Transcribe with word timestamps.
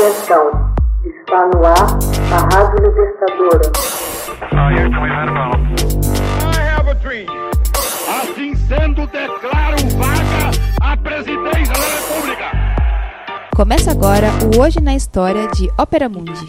Atenção, 0.00 0.72
está 1.04 1.46
no 1.48 1.62
ar 1.62 1.98
a 2.32 2.56
Rádio 2.56 2.88
Libertadora. 2.88 3.70
Assim 8.08 8.54
sendo, 8.54 9.06
declaro 9.08 9.76
vaga 9.98 10.50
a 10.80 10.96
presidência 10.96 11.74
da 11.74 12.14
República. 12.14 12.44
Começa 13.54 13.90
agora 13.90 14.28
o 14.56 14.62
Hoje 14.62 14.80
na 14.80 14.94
História 14.96 15.46
de 15.48 15.68
Ópera 15.76 16.08
Mundi. 16.08 16.48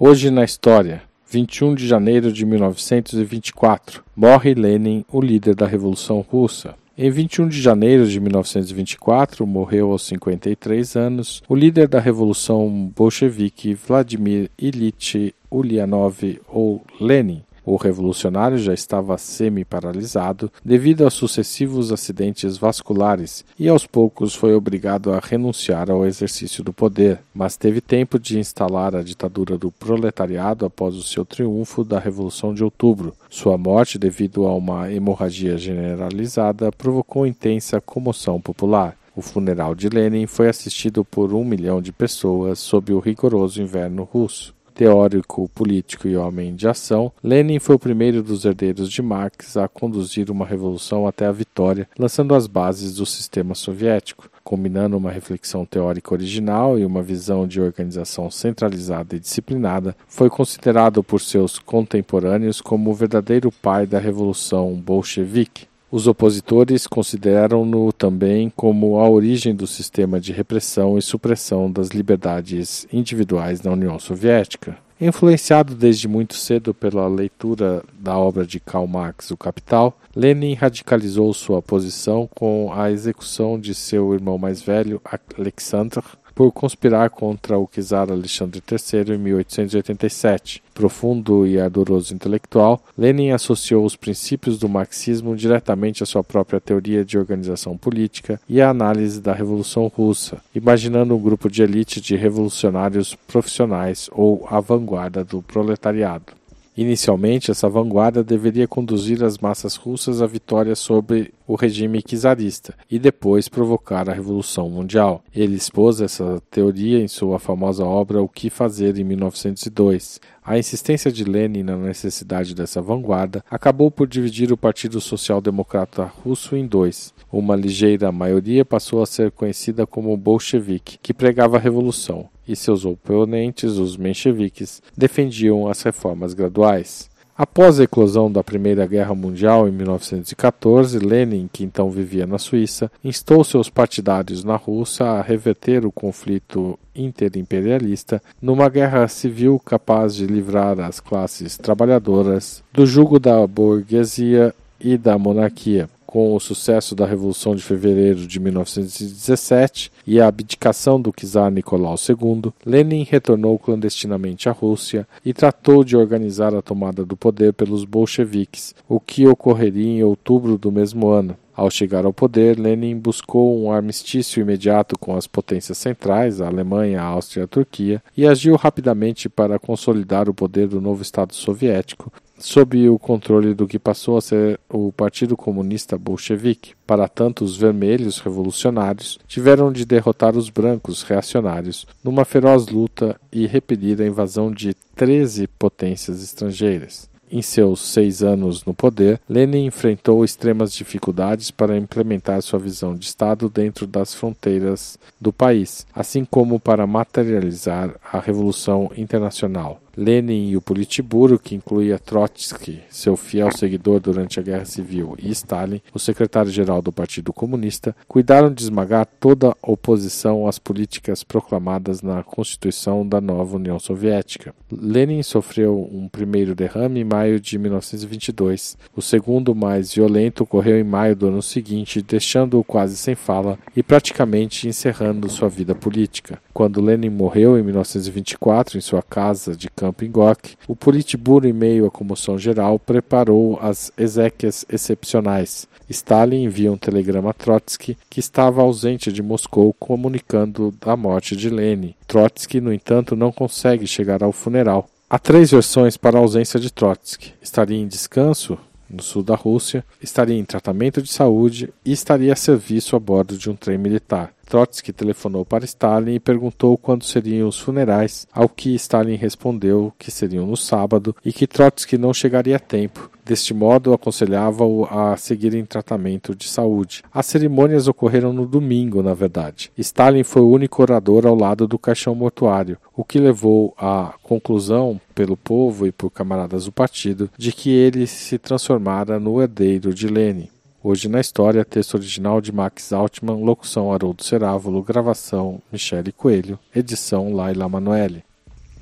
Hoje 0.00 0.30
na 0.30 0.44
História, 0.44 1.02
21 1.28 1.74
de 1.74 1.86
janeiro 1.86 2.32
de 2.32 2.46
1924, 2.46 4.02
morre 4.16 4.54
Lenin, 4.54 5.04
o 5.12 5.20
líder 5.20 5.54
da 5.54 5.66
Revolução 5.66 6.24
Russa. 6.26 6.74
Em 6.96 7.10
21 7.10 7.48
de 7.48 7.58
janeiro 7.58 8.06
de 8.06 8.20
1924, 8.20 9.46
morreu 9.46 9.92
aos 9.92 10.06
53 10.06 10.94
anos 10.94 11.42
o 11.48 11.54
líder 11.54 11.88
da 11.88 11.98
Revolução 11.98 12.92
Bolchevique 12.94 13.72
Vladimir 13.72 14.50
Ilyich 14.58 15.34
Ulyanov 15.50 16.18
ou 16.48 16.84
Lenin. 17.00 17.42
O 17.64 17.76
revolucionário 17.76 18.58
já 18.58 18.74
estava 18.74 19.16
semi-paralisado 19.16 20.50
devido 20.64 21.04
aos 21.04 21.14
sucessivos 21.14 21.92
acidentes 21.92 22.56
vasculares 22.56 23.44
e 23.56 23.68
aos 23.68 23.86
poucos 23.86 24.34
foi 24.34 24.52
obrigado 24.52 25.12
a 25.12 25.20
renunciar 25.20 25.88
ao 25.88 26.04
exercício 26.04 26.64
do 26.64 26.72
poder, 26.72 27.20
mas 27.32 27.56
teve 27.56 27.80
tempo 27.80 28.18
de 28.18 28.36
instalar 28.38 28.96
a 28.96 29.02
ditadura 29.02 29.56
do 29.56 29.70
proletariado 29.70 30.66
após 30.66 30.96
o 30.96 31.02
seu 31.04 31.24
triunfo 31.24 31.84
da 31.84 32.00
Revolução 32.00 32.52
de 32.52 32.64
Outubro. 32.64 33.14
Sua 33.30 33.56
morte, 33.56 33.96
devido 33.96 34.44
a 34.46 34.54
uma 34.54 34.90
hemorragia 34.92 35.56
generalizada, 35.56 36.72
provocou 36.72 37.26
intensa 37.26 37.80
comoção 37.80 38.40
popular. 38.40 38.96
O 39.14 39.20
funeral 39.20 39.74
de 39.74 39.88
Lenin 39.88 40.26
foi 40.26 40.48
assistido 40.48 41.04
por 41.04 41.32
um 41.32 41.44
milhão 41.44 41.82
de 41.82 41.92
pessoas 41.92 42.58
sob 42.58 42.92
o 42.92 42.98
rigoroso 42.98 43.60
inverno 43.62 44.04
russo. 44.04 44.54
Teórico, 44.74 45.48
político 45.54 46.08
e 46.08 46.16
homem 46.16 46.54
de 46.54 46.66
ação, 46.66 47.12
Lenin 47.22 47.58
foi 47.58 47.76
o 47.76 47.78
primeiro 47.78 48.22
dos 48.22 48.44
herdeiros 48.44 48.90
de 48.90 49.02
Marx 49.02 49.56
a 49.56 49.68
conduzir 49.68 50.30
uma 50.30 50.46
revolução 50.46 51.06
até 51.06 51.26
a 51.26 51.32
vitória, 51.32 51.88
lançando 51.98 52.34
as 52.34 52.46
bases 52.46 52.94
do 52.94 53.04
sistema 53.04 53.54
soviético. 53.54 54.30
Combinando 54.42 54.96
uma 54.96 55.10
reflexão 55.10 55.64
teórica 55.64 56.12
original 56.12 56.78
e 56.78 56.84
uma 56.84 57.02
visão 57.02 57.46
de 57.46 57.60
organização 57.60 58.30
centralizada 58.30 59.14
e 59.14 59.20
disciplinada, 59.20 59.96
foi 60.08 60.28
considerado 60.28 61.02
por 61.02 61.20
seus 61.20 61.58
contemporâneos 61.58 62.60
como 62.60 62.90
o 62.90 62.94
verdadeiro 62.94 63.52
pai 63.52 63.86
da 63.86 63.98
revolução 63.98 64.74
bolchevique. 64.74 65.71
Os 65.92 66.06
opositores 66.06 66.86
consideram-no 66.86 67.92
também 67.92 68.48
como 68.56 68.98
a 68.98 69.06
origem 69.06 69.54
do 69.54 69.66
sistema 69.66 70.18
de 70.18 70.32
repressão 70.32 70.96
e 70.96 71.02
supressão 71.02 71.70
das 71.70 71.88
liberdades 71.88 72.86
individuais 72.90 73.60
na 73.60 73.72
União 73.72 73.98
Soviética. 73.98 74.74
Influenciado 74.98 75.74
desde 75.74 76.08
muito 76.08 76.32
cedo 76.32 76.72
pela 76.72 77.06
leitura 77.06 77.84
da 77.98 78.16
obra 78.16 78.46
de 78.46 78.58
Karl 78.58 78.86
Marx, 78.86 79.30
O 79.32 79.36
Capital, 79.36 79.94
Lenin 80.16 80.54
radicalizou 80.54 81.30
sua 81.34 81.60
posição 81.60 82.26
com 82.34 82.72
a 82.72 82.90
execução 82.90 83.60
de 83.60 83.74
seu 83.74 84.14
irmão 84.14 84.38
mais 84.38 84.62
velho, 84.62 84.98
Alexander, 85.36 86.02
por 86.34 86.50
conspirar 86.52 87.10
contra 87.10 87.58
o 87.58 87.66
czar 87.66 88.10
Alexandre 88.10 88.62
III 88.70 89.14
em 89.14 89.18
1887. 89.18 90.62
Profundo 90.74 91.46
e 91.46 91.60
ardoroso 91.60 92.14
intelectual, 92.14 92.82
Lenin 92.96 93.30
associou 93.30 93.84
os 93.84 93.96
princípios 93.96 94.58
do 94.58 94.68
marxismo 94.68 95.36
diretamente 95.36 96.02
à 96.02 96.06
sua 96.06 96.24
própria 96.24 96.60
teoria 96.60 97.04
de 97.04 97.18
organização 97.18 97.76
política 97.76 98.40
e 98.48 98.60
à 98.60 98.70
análise 98.70 99.20
da 99.20 99.32
Revolução 99.32 99.86
Russa, 99.88 100.42
imaginando 100.54 101.14
um 101.14 101.20
grupo 101.20 101.50
de 101.50 101.62
elite 101.62 102.00
de 102.00 102.16
revolucionários 102.16 103.14
profissionais 103.14 104.08
ou 104.12 104.46
a 104.50 104.60
vanguarda 104.60 105.24
do 105.24 105.42
proletariado. 105.42 106.41
Inicialmente, 106.74 107.50
essa 107.50 107.68
vanguarda 107.68 108.24
deveria 108.24 108.66
conduzir 108.66 109.22
as 109.22 109.36
massas 109.36 109.76
russas 109.76 110.22
à 110.22 110.26
vitória 110.26 110.74
sobre 110.74 111.34
o 111.46 111.54
regime 111.54 112.00
czarista 112.02 112.74
e 112.90 112.98
depois 112.98 113.46
provocar 113.46 114.08
a 114.08 114.14
Revolução 114.14 114.70
Mundial. 114.70 115.22
Ele 115.34 115.54
expôs 115.54 116.00
essa 116.00 116.42
teoria 116.50 116.98
em 116.98 117.08
sua 117.08 117.38
famosa 117.38 117.84
obra 117.84 118.22
O 118.22 118.28
que 118.28 118.48
Fazer 118.48 118.98
em 118.98 119.04
1902. 119.04 120.18
A 120.44 120.58
insistência 120.58 121.12
de 121.12 121.24
Lenin 121.24 121.62
na 121.62 121.76
necessidade 121.76 122.54
dessa 122.54 122.80
vanguarda 122.80 123.44
acabou 123.50 123.90
por 123.90 124.08
dividir 124.08 124.50
o 124.50 124.56
Partido 124.56 125.00
Social 125.00 125.40
Democrata 125.40 126.04
Russo 126.04 126.56
em 126.56 126.66
dois. 126.66 127.12
Uma 127.30 127.54
ligeira 127.54 128.10
maioria 128.10 128.64
passou 128.64 129.02
a 129.02 129.06
ser 129.06 129.30
conhecida 129.30 129.86
como 129.86 130.16
bolchevique, 130.16 130.98
que 131.02 131.14
pregava 131.14 131.58
a 131.58 131.60
revolução, 131.60 132.28
e 132.46 132.56
seus 132.56 132.84
oponentes, 132.84 133.78
os 133.78 133.96
mencheviques, 133.96 134.82
defendiam 134.96 135.68
as 135.68 135.82
reformas 135.82 136.34
graduais. 136.34 137.10
Após 137.36 137.80
a 137.80 137.84
eclosão 137.84 138.30
da 138.30 138.44
Primeira 138.44 138.86
Guerra 138.86 139.14
Mundial 139.14 139.66
em 139.66 139.72
1914, 139.72 140.98
Lenin, 140.98 141.48
que 141.50 141.64
então 141.64 141.90
vivia 141.90 142.26
na 142.26 142.38
Suíça, 142.38 142.92
instou 143.02 143.42
seus 143.42 143.70
partidários 143.70 144.44
na 144.44 144.54
Rússia 144.54 145.06
a 145.06 145.22
reverter 145.22 145.86
o 145.86 145.90
conflito 145.90 146.78
interimperialista 146.94 148.22
numa 148.40 148.68
guerra 148.68 149.08
civil 149.08 149.58
capaz 149.58 150.14
de 150.14 150.26
livrar 150.26 150.78
as 150.78 151.00
classes 151.00 151.56
trabalhadoras 151.56 152.62
do 152.70 152.84
jugo 152.84 153.18
da 153.18 153.46
burguesia 153.46 154.54
e 154.78 154.98
da 154.98 155.16
monarquia 155.16 155.88
com 156.12 156.36
o 156.36 156.40
sucesso 156.40 156.94
da 156.94 157.06
Revolução 157.06 157.56
de 157.56 157.62
Fevereiro 157.62 158.26
de 158.26 158.38
1917 158.38 159.90
e 160.06 160.20
a 160.20 160.26
abdicação 160.26 161.00
do 161.00 161.10
czar 161.10 161.50
Nicolau 161.50 161.94
II, 161.94 162.52
Lenin 162.66 163.02
retornou 163.02 163.58
clandestinamente 163.58 164.46
à 164.46 164.52
Rússia 164.52 165.08
e 165.24 165.32
tratou 165.32 165.82
de 165.82 165.96
organizar 165.96 166.54
a 166.54 166.60
tomada 166.60 167.02
do 167.02 167.16
poder 167.16 167.54
pelos 167.54 167.86
bolcheviques, 167.86 168.74
o 168.86 169.00
que 169.00 169.26
ocorreria 169.26 169.88
em 169.88 170.04
outubro 170.04 170.58
do 170.58 170.70
mesmo 170.70 171.08
ano. 171.08 171.34
Ao 171.54 171.70
chegar 171.70 172.04
ao 172.04 172.12
poder, 172.12 172.58
Lenin 172.58 172.98
buscou 172.98 173.58
um 173.62 173.72
armistício 173.72 174.42
imediato 174.42 174.98
com 174.98 175.16
as 175.16 175.26
potências 175.26 175.78
centrais, 175.78 176.42
a 176.42 176.46
Alemanha, 176.46 177.00
a 177.00 177.04
Áustria 177.04 177.42
e 177.42 177.44
a 177.44 177.48
Turquia, 177.48 178.02
e 178.14 178.26
agiu 178.26 178.56
rapidamente 178.56 179.30
para 179.30 179.58
consolidar 179.58 180.28
o 180.28 180.34
poder 180.34 180.68
do 180.68 180.80
novo 180.80 181.00
Estado 181.00 181.34
soviético, 181.34 182.12
sob 182.42 182.88
o 182.88 182.98
controle 182.98 183.54
do 183.54 183.66
que 183.66 183.78
passou 183.78 184.16
a 184.16 184.20
ser 184.20 184.58
o 184.68 184.92
Partido 184.92 185.36
Comunista 185.36 185.96
Bolchevique. 185.96 186.74
Para 186.86 187.08
tanto, 187.08 187.44
os 187.44 187.56
vermelhos 187.56 188.18
revolucionários 188.18 189.18
tiveram 189.26 189.72
de 189.72 189.84
derrotar 189.84 190.36
os 190.36 190.50
brancos 190.50 191.02
reacionários 191.02 191.86
numa 192.02 192.24
feroz 192.24 192.66
luta 192.68 193.18
e 193.30 193.46
repelir 193.46 194.00
a 194.00 194.06
invasão 194.06 194.50
de 194.50 194.74
13 194.96 195.46
potências 195.46 196.22
estrangeiras. 196.22 197.10
Em 197.32 197.40
seus 197.40 197.80
seis 197.80 198.22
anos 198.22 198.62
no 198.66 198.74
poder, 198.74 199.18
Lenin 199.26 199.64
enfrentou 199.64 200.22
extremas 200.22 200.70
dificuldades 200.70 201.50
para 201.50 201.78
implementar 201.78 202.42
sua 202.42 202.58
visão 202.58 202.94
de 202.94 203.06
Estado 203.06 203.48
dentro 203.48 203.86
das 203.86 204.12
fronteiras 204.12 204.98
do 205.18 205.32
país, 205.32 205.86
assim 205.94 206.26
como 206.26 206.60
para 206.60 206.86
materializar 206.86 207.94
a 208.12 208.18
Revolução 208.20 208.90
Internacional. 208.98 209.81
Lenin 209.96 210.48
e 210.50 210.56
o 210.56 210.62
Politburo, 210.62 211.38
que 211.38 211.54
incluía 211.54 211.98
Trotsky, 211.98 212.80
seu 212.88 213.16
fiel 213.16 213.50
seguidor 213.50 214.00
durante 214.00 214.40
a 214.40 214.42
Guerra 214.42 214.64
Civil, 214.64 215.14
e 215.18 215.30
Stalin, 215.30 215.80
o 215.92 215.98
secretário-geral 215.98 216.80
do 216.80 216.92
Partido 216.92 217.32
Comunista, 217.32 217.94
cuidaram 218.08 218.52
de 218.52 218.62
esmagar 218.62 219.06
toda 219.06 219.50
a 219.50 219.70
oposição 219.70 220.46
às 220.46 220.58
políticas 220.58 221.22
proclamadas 221.22 222.02
na 222.02 222.22
Constituição 222.22 223.06
da 223.06 223.20
nova 223.20 223.56
União 223.56 223.78
Soviética. 223.78 224.54
Lenin 224.70 225.22
sofreu 225.22 225.88
um 225.92 226.08
primeiro 226.08 226.54
derrame 226.54 227.00
em 227.00 227.04
maio 227.04 227.40
de 227.40 227.58
1922. 227.58 228.76
O 228.96 229.02
segundo, 229.02 229.54
mais 229.54 229.94
violento, 229.94 230.44
ocorreu 230.44 230.78
em 230.78 230.84
maio 230.84 231.14
do 231.14 231.28
ano 231.28 231.42
seguinte, 231.42 232.02
deixando-o 232.02 232.64
quase 232.64 232.96
sem 232.96 233.14
fala 233.14 233.58
e 233.76 233.82
praticamente 233.82 234.68
encerrando 234.68 235.28
sua 235.28 235.48
vida 235.48 235.74
política. 235.74 236.40
Quando 236.52 236.80
Lenin 236.80 237.10
morreu 237.10 237.58
em 237.58 237.62
1924 237.62 238.76
em 238.76 238.80
sua 238.80 239.02
casa 239.02 239.56
de 239.56 239.70
campo 239.70 240.04
em 240.04 240.10
Gok, 240.10 240.54
o 240.68 240.76
Politburo, 240.76 241.48
em 241.48 241.52
meio 241.52 241.86
à 241.86 241.90
comoção 241.90 242.38
geral, 242.38 242.78
preparou 242.78 243.58
as 243.60 243.90
exéquias 243.96 244.64
excepcionais. 244.70 245.66
Stalin 245.88 246.44
envia 246.44 246.72
um 246.72 246.76
telegrama 246.76 247.30
a 247.30 247.34
Trotsky, 247.34 247.96
que 248.08 248.20
estava 248.20 248.62
ausente 248.62 249.12
de 249.12 249.22
Moscou, 249.22 249.74
comunicando 249.74 250.74
a 250.82 250.96
morte 250.96 251.36
de 251.36 251.48
Lenin. 251.48 251.94
Trotsky, 252.06 252.60
no 252.60 252.72
entanto, 252.72 253.16
não 253.16 253.32
consegue 253.32 253.86
chegar 253.86 254.22
ao 254.22 254.32
funeral. 254.32 254.88
Há 255.08 255.18
três 255.18 255.50
versões 255.50 255.96
para 255.96 256.18
a 256.18 256.20
ausência 256.20 256.58
de 256.58 256.72
Trotsky. 256.72 257.34
Estaria 257.42 257.78
em 257.78 257.86
descanso, 257.86 258.58
no 258.92 259.02
sul 259.02 259.22
da 259.22 259.34
Rússia, 259.34 259.84
estaria 260.02 260.38
em 260.38 260.44
tratamento 260.44 261.02
de 261.02 261.10
saúde 261.10 261.72
e 261.84 261.92
estaria 261.92 262.32
a 262.32 262.36
serviço 262.36 262.94
a 262.94 263.00
bordo 263.00 263.36
de 263.36 263.50
um 263.50 263.56
trem 263.56 263.78
militar. 263.78 264.32
Trotsky 264.52 264.92
telefonou 264.92 265.46
para 265.46 265.64
Stalin 265.64 266.16
e 266.16 266.20
perguntou 266.20 266.76
quando 266.76 267.04
seriam 267.04 267.48
os 267.48 267.58
funerais, 267.58 268.26
ao 268.30 268.50
que 268.50 268.74
Stalin 268.74 269.14
respondeu 269.14 269.94
que 269.98 270.10
seriam 270.10 270.46
no 270.46 270.58
sábado 270.58 271.16
e 271.24 271.32
que 271.32 271.46
Trotsky 271.46 271.96
não 271.96 272.12
chegaria 272.12 272.56
a 272.56 272.58
tempo. 272.58 273.10
Deste 273.24 273.54
modo, 273.54 273.94
aconselhava-o 273.94 274.84
a 274.90 275.16
seguir 275.16 275.54
em 275.54 275.64
tratamento 275.64 276.34
de 276.34 276.46
saúde. 276.46 277.02
As 277.10 277.24
cerimônias 277.24 277.88
ocorreram 277.88 278.30
no 278.30 278.46
domingo, 278.46 279.02
na 279.02 279.14
verdade. 279.14 279.72
Stalin 279.78 280.22
foi 280.22 280.42
o 280.42 280.50
único 280.50 280.82
orador 280.82 281.26
ao 281.26 281.34
lado 281.34 281.66
do 281.66 281.78
caixão 281.78 282.14
mortuário, 282.14 282.76
o 282.94 283.02
que 283.02 283.18
levou 283.18 283.72
à 283.78 284.12
conclusão, 284.22 285.00
pelo 285.14 285.34
povo 285.34 285.86
e 285.86 285.92
por 285.92 286.10
camaradas 286.10 286.66
do 286.66 286.72
partido, 286.72 287.30
de 287.38 287.52
que 287.52 287.70
ele 287.70 288.06
se 288.06 288.36
transformara 288.36 289.18
no 289.18 289.40
herdeiro 289.40 289.94
de 289.94 290.08
Lenin. 290.08 290.51
Hoje 290.84 291.08
na 291.08 291.20
história, 291.20 291.64
texto 291.64 291.94
original 291.94 292.40
de 292.40 292.50
Max 292.50 292.92
Altman, 292.92 293.44
locução 293.44 293.92
Haroldo 293.92 294.24
Cerávulo, 294.24 294.82
gravação 294.82 295.62
Michele 295.70 296.10
Coelho, 296.10 296.58
edição 296.74 297.32
Laila 297.32 297.68
Manoeli. 297.68 298.24